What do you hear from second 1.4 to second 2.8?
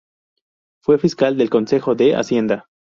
Consejo de Hacienda.